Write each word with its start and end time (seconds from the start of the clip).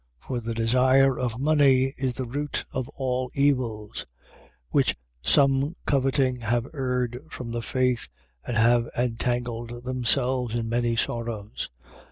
6:10. 0.23 0.27
For 0.27 0.39
the 0.39 0.53
desire 0.55 1.19
of 1.19 1.39
money 1.39 1.93
is 1.95 2.15
the 2.15 2.25
root 2.25 2.65
of 2.73 2.89
all 2.97 3.29
evils; 3.35 4.03
which 4.69 4.95
some 5.21 5.75
coveting 5.85 6.37
have 6.39 6.65
erred 6.73 7.19
from 7.29 7.51
the 7.51 7.61
faith 7.61 8.07
and 8.43 8.57
have 8.57 8.89
entangled 8.97 9.83
themselves 9.83 10.55
in 10.55 10.67
many 10.69 10.95
sorrows. 10.95 11.69